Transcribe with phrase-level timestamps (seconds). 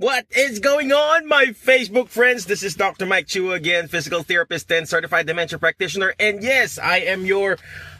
[0.00, 2.46] What is going on, my Facebook friends?
[2.46, 3.04] This is Dr.
[3.04, 6.14] Mike Chua again, physical therapist and certified dementia practitioner.
[6.18, 7.58] And yes, I am your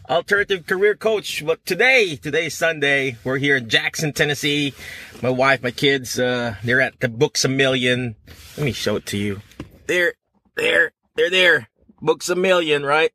[0.09, 1.45] alternative career coach.
[1.45, 3.19] But today, today's Sunday.
[3.23, 4.73] We're here in Jackson, Tennessee.
[5.21, 8.17] My wife, my kids, uh, they're at the Books a Million.
[8.57, 9.43] Let me show it to you.
[9.87, 10.15] There,
[10.57, 11.69] there, they're there.
[12.01, 13.13] Books a Million, right?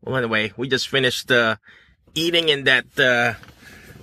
[0.00, 1.54] Well, anyway, we just finished, uh,
[2.16, 3.34] eating in that, uh,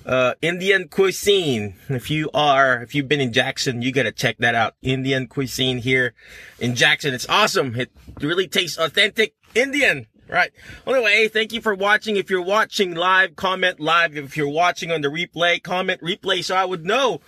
[0.09, 1.75] uh, Indian cuisine.
[1.87, 4.73] If you are, if you've been in Jackson, you gotta check that out.
[4.81, 6.15] Indian cuisine here
[6.59, 7.13] in Jackson.
[7.13, 7.75] It's awesome.
[7.75, 10.07] It really tastes authentic Indian.
[10.27, 10.51] Right.
[10.85, 12.15] Anyway, thank you for watching.
[12.15, 14.17] If you're watching live, comment live.
[14.17, 17.21] If you're watching on the replay, comment replay so I would know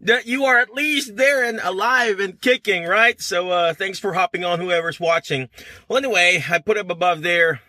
[0.00, 3.20] that you are at least there and alive and kicking, right?
[3.20, 5.48] So, uh, thanks for hopping on whoever's watching.
[5.88, 7.60] Well, anyway, I put up above there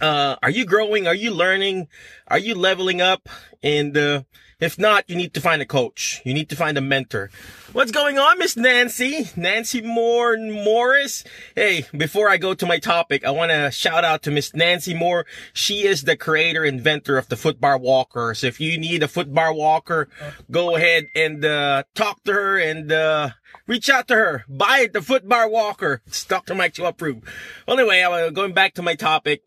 [0.00, 1.06] uh, are you growing?
[1.06, 1.88] Are you learning?
[2.28, 3.28] Are you leveling up?
[3.62, 4.22] And, uh,
[4.60, 6.20] if not, you need to find a coach.
[6.24, 7.30] You need to find a mentor.
[7.72, 9.30] What's going on, Miss Nancy?
[9.36, 11.22] Nancy Moore Morris?
[11.54, 14.94] Hey, before I go to my topic, I want to shout out to Miss Nancy
[14.94, 15.26] Moore.
[15.52, 18.34] She is the creator, inventor of the footbar walker.
[18.34, 20.08] So if you need a footbar walker,
[20.50, 23.30] go ahead and, uh, talk to her and, uh,
[23.68, 24.44] reach out to her.
[24.48, 26.02] Buy it, the footbar walker.
[26.06, 26.56] It's Dr.
[26.56, 27.22] Mike to approve.
[27.66, 29.42] Well, anyway, I'm going back to my topic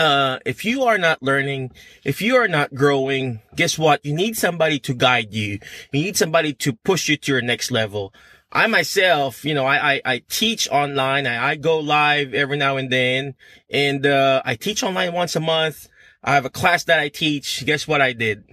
[0.00, 1.72] uh, if you are not learning,
[2.04, 4.04] if you are not growing, guess what?
[4.04, 5.58] You need somebody to guide you.
[5.92, 8.14] You need somebody to push you to your next level.
[8.50, 11.26] I myself, you know, I, I, I teach online.
[11.26, 13.34] I, I go live every now and then
[13.70, 15.88] and, uh, I teach online once a month.
[16.24, 17.64] I have a class that I teach.
[17.64, 18.44] Guess what I did?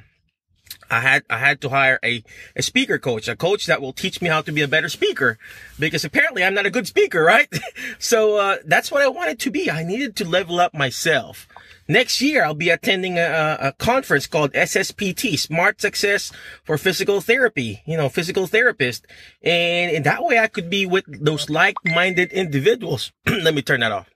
[0.89, 2.23] I had, I had to hire a,
[2.55, 5.37] a speaker coach, a coach that will teach me how to be a better speaker
[5.77, 7.47] because apparently I'm not a good speaker, right?
[7.99, 9.69] so, uh, that's what I wanted to be.
[9.69, 11.47] I needed to level up myself.
[11.89, 16.33] Next year, I'll be attending a, a conference called SSPT, Smart Success
[16.65, 19.05] for Physical Therapy, you know, physical therapist.
[19.41, 23.13] And in that way, I could be with those like-minded individuals.
[23.25, 24.09] Let me turn that off.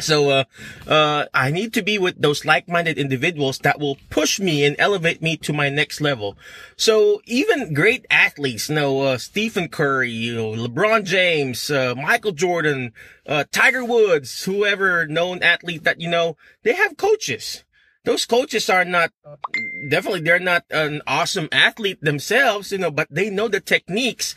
[0.00, 0.44] So, uh,
[0.86, 5.22] uh, I need to be with those like-minded individuals that will push me and elevate
[5.22, 6.36] me to my next level.
[6.76, 12.32] So even great athletes, you know, uh, Stephen Curry, you know, LeBron James, uh, Michael
[12.32, 12.92] Jordan,
[13.26, 17.64] uh, Tiger Woods, whoever known athlete that you know, they have coaches.
[18.04, 19.10] Those coaches are not,
[19.90, 24.36] definitely they're not an awesome athlete themselves, you know, but they know the techniques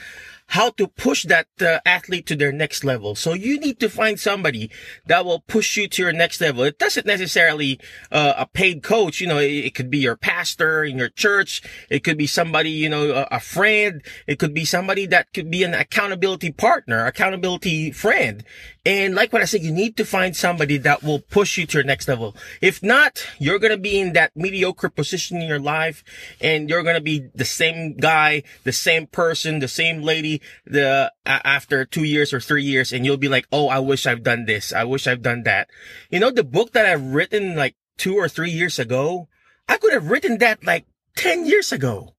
[0.50, 3.14] how to push that uh, athlete to their next level.
[3.14, 4.72] So you need to find somebody
[5.06, 6.64] that will push you to your next level.
[6.64, 7.80] It doesn't necessarily
[8.12, 9.22] uh, a paid coach.
[9.22, 11.62] You know, it, it, could be your pastor in your church.
[11.90, 14.02] It could be somebody, you know, a, a friend.
[14.26, 18.44] It could be somebody that could be an accountability partner, accountability friend.
[18.86, 21.78] And like what I said, you need to find somebody that will push you to
[21.78, 22.36] your next level.
[22.60, 26.04] If not, you're going to be in that mediocre position in your life
[26.42, 31.12] and you're going to be the same guy, the same person, the same lady, the,
[31.26, 34.46] after two years or three years and you'll be like, Oh, I wish I've done
[34.46, 34.74] this.
[34.74, 35.70] I wish I've done that.
[36.10, 39.28] You know, the book that I've written like two or three years ago,
[39.68, 40.86] I could have written that like
[41.18, 42.16] 10 years ago.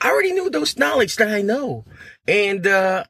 [0.00, 1.84] I already knew those knowledge that I know.
[2.28, 3.04] And, uh,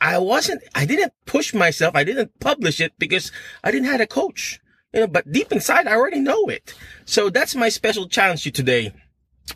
[0.00, 1.96] I wasn't, I didn't push myself.
[1.96, 3.32] I didn't publish it because
[3.64, 4.60] I didn't have a coach.
[4.92, 6.74] You know, but deep inside, I already know it.
[7.04, 8.92] So that's my special challenge to you today.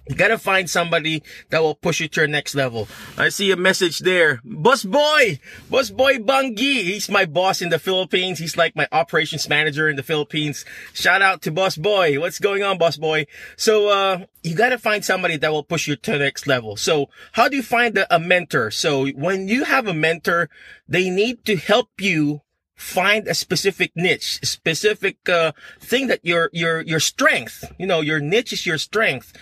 [0.09, 2.89] You gotta find somebody that will push you to your next level.
[3.17, 4.41] I see a message there.
[4.45, 5.39] Boss boy!
[5.71, 6.83] Boss boy Bungie!
[6.83, 8.39] He's my boss in the Philippines.
[8.39, 10.65] He's like my operations manager in the Philippines.
[10.93, 12.19] Shout out to boss boy.
[12.21, 13.27] What's going on, boss boy?
[13.57, 16.77] So, uh, you gotta find somebody that will push you to the next level.
[16.77, 18.71] So, how do you find a mentor?
[18.71, 20.49] So, when you have a mentor,
[20.89, 22.43] they need to help you
[22.83, 27.65] find a specific niche, specific uh, thing that your your your strength.
[27.79, 29.33] You know, your niche is your strength.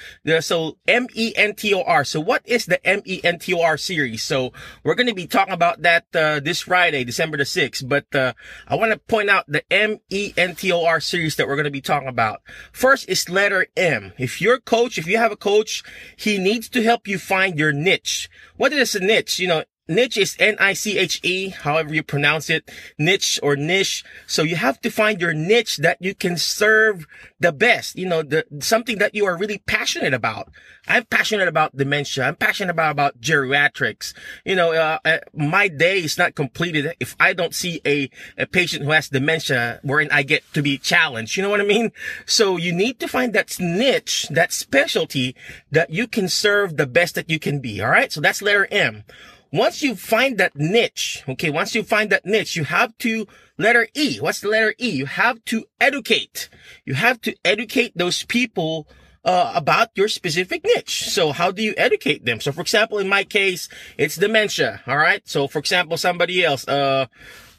[0.40, 2.04] So M E N T O R.
[2.04, 4.22] So what is the M E N T O R series?
[4.22, 4.52] So
[4.84, 7.88] we're going to be talking about that uh, this Friday, December the sixth.
[7.88, 8.34] But uh,
[8.68, 11.56] I want to point out the M E N T O R series that we're
[11.56, 12.42] going to be talking about.
[12.72, 14.12] First is letter M.
[14.18, 15.82] If your coach, if you have a coach,
[16.16, 18.28] he needs to help you find your niche.
[18.56, 19.38] What is a niche?
[19.38, 24.04] You know, Niche is N-I-C-H-E, however you pronounce it, niche or niche.
[24.26, 27.06] So you have to find your niche that you can serve
[27.40, 30.48] the best, you know, the, something that you are really passionate about.
[30.86, 32.24] I'm passionate about dementia.
[32.24, 34.14] I'm passionate about, about geriatrics.
[34.44, 38.46] You know, uh, uh, my day is not completed if I don't see a, a
[38.46, 41.36] patient who has dementia wherein I get to be challenged.
[41.36, 41.90] You know what I mean?
[42.26, 45.34] So you need to find that niche, that specialty
[45.72, 47.82] that you can serve the best that you can be.
[47.82, 48.12] All right.
[48.12, 49.04] So that's letter M.
[49.52, 53.26] Once you find that niche, okay, once you find that niche, you have to
[53.58, 54.18] letter E.
[54.18, 54.90] What's the letter E?
[54.90, 56.48] You have to educate.
[56.84, 58.86] You have to educate those people
[59.24, 61.10] uh, about your specific niche.
[61.10, 62.40] So how do you educate them?
[62.40, 63.68] So for example, in my case,
[63.98, 64.82] it's dementia.
[64.86, 65.26] All right.
[65.28, 67.06] So for example, somebody else, uh,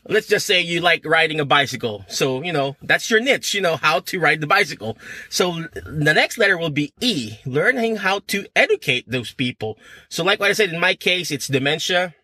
[0.07, 2.05] let's just say you like riding a bicycle.
[2.07, 4.97] So, you know, that's your niche, you know, how to ride the bicycle.
[5.29, 9.77] So the next letter will be E, learning how to educate those people.
[10.09, 12.15] So like what I said, in my case, it's dementia.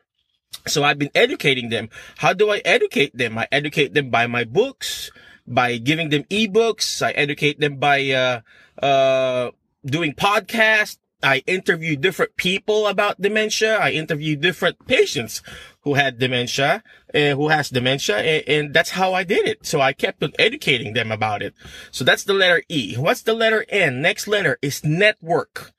[0.65, 1.89] So I've been educating them.
[2.17, 3.37] How do I educate them?
[3.37, 5.11] I educate them by my books,
[5.45, 7.01] by giving them ebooks.
[7.01, 8.41] I educate them by, uh,
[8.83, 9.51] uh,
[9.85, 10.97] doing podcasts.
[11.23, 13.77] I interview different people about dementia.
[13.77, 15.41] I interview different patients
[15.87, 16.83] who had dementia,
[17.15, 19.65] uh, who has dementia, and, and, that's how I did it.
[19.65, 21.53] So I kept on educating them about it.
[21.91, 22.95] So that's the letter E.
[22.95, 24.01] What's the letter N?
[24.01, 25.71] Next letter is network.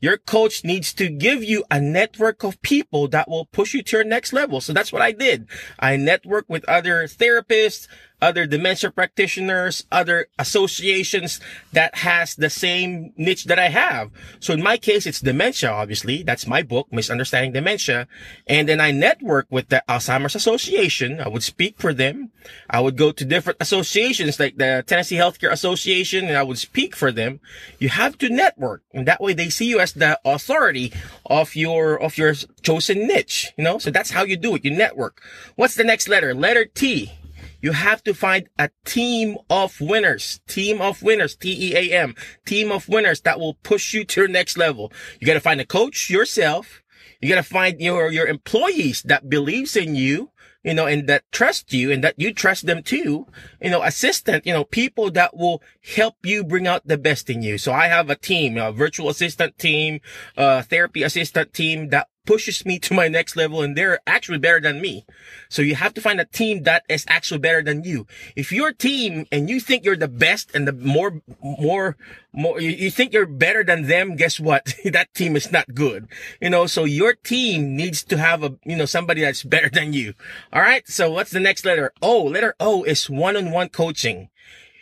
[0.00, 3.98] Your coach needs to give you a network of people that will push you to
[3.98, 4.60] your next level.
[4.60, 5.46] So that's what I did.
[5.78, 7.86] I network with other therapists,
[8.22, 11.40] other dementia practitioners, other associations
[11.72, 14.10] that has the same niche that I have.
[14.40, 16.22] So in my case, it's dementia, obviously.
[16.22, 18.06] That's my book, Misunderstanding Dementia.
[18.46, 21.20] And then I network with the Alzheimer's Association.
[21.20, 22.30] I would speak for them.
[22.70, 26.94] I would go to different associations like the Tennessee Healthcare Association and I would speak
[26.94, 27.40] for them.
[27.80, 30.92] You have to network and that way they see you as the authority
[31.26, 33.78] of your, of your chosen niche, you know?
[33.78, 34.64] So that's how you do it.
[34.64, 35.20] You network.
[35.56, 36.34] What's the next letter?
[36.34, 37.12] Letter T.
[37.62, 42.14] You have to find a team of winners, team of winners, T-E-A-M,
[42.44, 44.92] team of winners that will push you to your next level.
[45.20, 46.82] You got to find a coach yourself.
[47.20, 50.32] You got to find your, your employees that believes in you
[50.62, 53.26] you know, and that trust you and that you trust them too,
[53.60, 55.60] you know, assistant, you know, people that will
[55.96, 57.58] help you bring out the best in you.
[57.58, 60.00] So I have a team, a virtual assistant team,
[60.36, 64.60] a therapy assistant team that pushes me to my next level and they're actually better
[64.60, 65.04] than me.
[65.48, 68.06] So you have to find a team that is actually better than you.
[68.36, 71.96] If your team and you think you're the best and the more, more,
[72.32, 74.74] more, you, think you're better than them, guess what?
[74.84, 76.08] that team is not good.
[76.40, 79.92] You know, so your team needs to have a, you know, somebody that's better than
[79.92, 80.14] you.
[80.52, 80.88] All right.
[80.88, 81.92] So what's the next letter?
[82.02, 82.22] O.
[82.22, 84.28] Letter O is one-on-one coaching.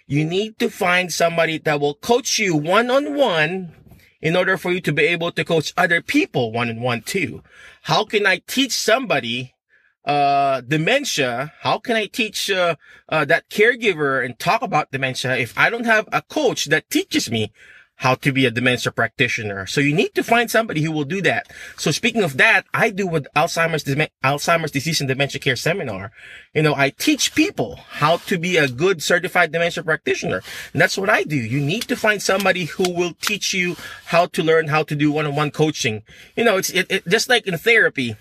[0.06, 3.74] You need to find somebody that will coach you one-on-one
[4.20, 7.42] in order for you to be able to coach other people one on one too.
[7.82, 9.54] How can I teach somebody
[10.06, 12.74] uh dementia how can i teach uh,
[13.10, 17.30] uh that caregiver and talk about dementia if i don't have a coach that teaches
[17.30, 17.52] me
[18.00, 19.66] how to be a dementia practitioner.
[19.66, 21.52] So you need to find somebody who will do that.
[21.76, 23.84] So speaking of that, I do with Alzheimer's,
[24.24, 26.10] Alzheimer's disease and dementia care seminar.
[26.54, 30.40] You know, I teach people how to be a good certified dementia practitioner.
[30.72, 31.36] And that's what I do.
[31.36, 33.76] You need to find somebody who will teach you
[34.06, 36.02] how to learn how to do one-on-one coaching.
[36.36, 38.16] You know, it's it, it, just like in therapy.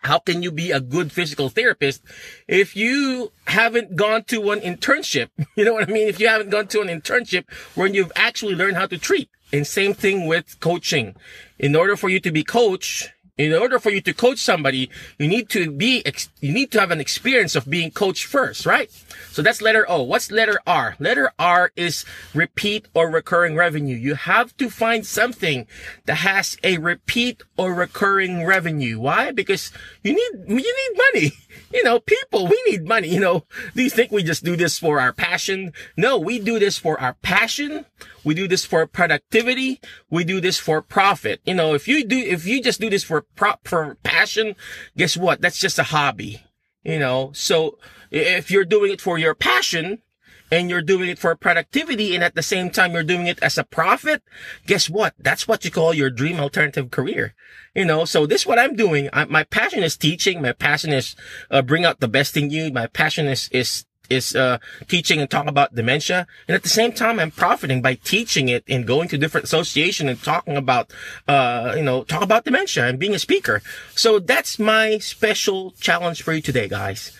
[0.00, 2.02] How can you be a good physical therapist
[2.46, 5.28] if you haven't gone to an internship?
[5.56, 6.08] You know what I mean?
[6.08, 9.30] If you haven't gone to an internship where you've actually learned how to treat.
[9.52, 11.14] And same thing with coaching.
[11.58, 13.08] In order for you to be coach,
[13.38, 16.02] in order for you to coach somebody, you need to be,
[16.40, 18.90] you need to have an experience of being coached first, right?
[19.36, 20.02] So that's letter O.
[20.02, 20.96] What's letter R?
[20.98, 23.94] Letter R is repeat or recurring revenue.
[23.94, 25.66] You have to find something
[26.06, 28.98] that has a repeat or recurring revenue.
[28.98, 29.32] Why?
[29.32, 29.72] Because
[30.02, 31.32] you need, you need money.
[31.72, 33.08] You know, people, we need money.
[33.08, 33.44] You know,
[33.74, 35.72] do you think we just do this for our passion?
[35.96, 37.84] No, we do this for our passion.
[38.24, 39.80] We do this for productivity.
[40.08, 41.40] We do this for profit.
[41.44, 44.54] You know, if you do, if you just do this for prop, for passion,
[44.96, 45.40] guess what?
[45.40, 46.45] That's just a hobby.
[46.86, 47.78] You know, so
[48.12, 50.02] if you're doing it for your passion,
[50.50, 53.58] and you're doing it for productivity and at the same time you're doing it as
[53.58, 54.22] a profit,
[54.66, 55.12] guess what?
[55.18, 57.34] That's what you call your dream alternative career.
[57.74, 59.08] You know, so this is what I'm doing.
[59.12, 60.40] I, my passion is teaching.
[60.40, 61.16] My passion is
[61.50, 62.72] uh, bring out the best in you.
[62.72, 64.58] My passion is, is is uh,
[64.88, 66.26] teaching and talk about dementia.
[66.48, 70.08] And at the same time, I'm profiting by teaching it and going to different association
[70.08, 70.92] and talking about,
[71.28, 73.62] uh, you know, talk about dementia and being a speaker.
[73.94, 77.16] So that's my special challenge for you today, guys.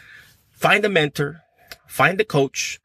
[0.52, 1.42] Find a mentor,
[1.86, 2.80] find a coach,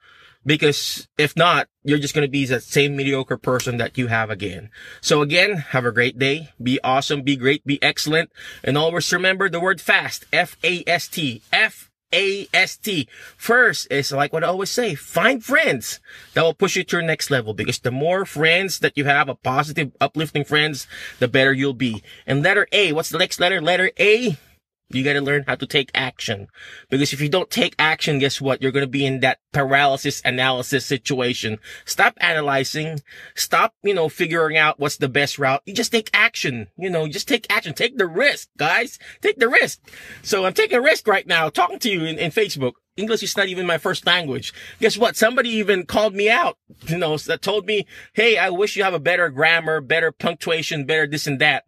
[0.46, 4.30] because if not, you're just going to be that same mediocre person that you have
[4.30, 4.70] again.
[5.00, 6.50] So again, have a great day.
[6.62, 8.32] Be awesome, be great, be excellent.
[8.64, 10.26] And always remember the word fast.
[10.34, 11.44] F-A-S-T.
[11.54, 13.08] F a-S-T.
[13.38, 16.00] First is like what I always say, find friends
[16.34, 19.30] that will push you to your next level because the more friends that you have,
[19.30, 20.88] a positive, uplifting friends,
[21.20, 22.04] the better you'll be.
[22.26, 23.62] And letter A, what's the next letter?
[23.62, 24.38] Letter A
[24.94, 26.48] You got to learn how to take action.
[26.90, 28.62] Because if you don't take action, guess what?
[28.62, 31.60] You're going to be in that paralysis analysis situation.
[31.86, 33.02] Stop analyzing.
[33.36, 35.62] Stop, you know, figuring out what's the best route.
[35.66, 36.68] You just take action.
[36.78, 37.74] You know, just take action.
[37.74, 39.00] Take the risk, guys.
[39.22, 39.80] Take the risk.
[40.22, 42.74] So I'm taking a risk right now talking to you in, in Facebook.
[42.98, 44.54] English is not even my first language.
[44.80, 45.16] Guess what?
[45.16, 46.58] Somebody even called me out,
[46.88, 50.86] you know, that told me, Hey, I wish you have a better grammar, better punctuation,
[50.86, 51.64] better this and that.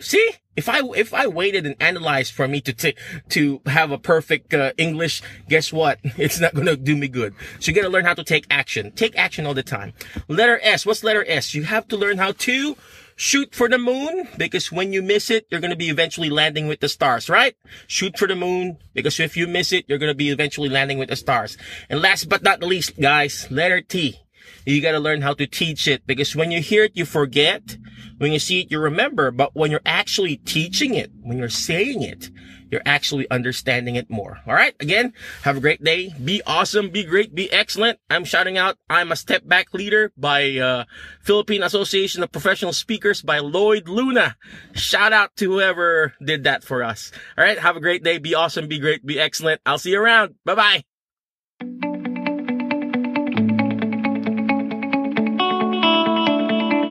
[0.00, 2.94] See, if I if I waited and analyzed for me to t-
[3.30, 5.98] to have a perfect uh, English, guess what?
[6.18, 7.34] It's not gonna do me good.
[7.60, 8.92] So you gotta learn how to take action.
[8.92, 9.92] Take action all the time.
[10.28, 10.84] Letter S.
[10.84, 11.54] What's letter S?
[11.54, 12.76] You have to learn how to
[13.16, 16.80] shoot for the moon because when you miss it, you're gonna be eventually landing with
[16.80, 17.56] the stars, right?
[17.86, 21.08] Shoot for the moon because if you miss it, you're gonna be eventually landing with
[21.08, 21.56] the stars.
[21.88, 24.20] And last but not the least, guys, letter T.
[24.64, 27.76] You gotta learn how to teach it because when you hear it, you forget.
[28.18, 29.30] When you see it, you remember.
[29.30, 32.30] But when you're actually teaching it, when you're saying it,
[32.70, 34.38] you're actually understanding it more.
[34.46, 34.74] All right.
[34.80, 36.12] Again, have a great day.
[36.22, 36.90] Be awesome.
[36.90, 37.34] Be great.
[37.34, 37.98] Be excellent.
[38.10, 38.76] I'm shouting out.
[38.90, 40.84] I'm a step back leader by, uh,
[41.22, 44.36] Philippine Association of Professional Speakers by Lloyd Luna.
[44.74, 47.10] Shout out to whoever did that for us.
[47.36, 47.58] All right.
[47.58, 48.18] Have a great day.
[48.18, 48.68] Be awesome.
[48.68, 49.04] Be great.
[49.04, 49.60] Be excellent.
[49.64, 50.34] I'll see you around.
[50.44, 50.82] Bye
[51.60, 51.87] bye.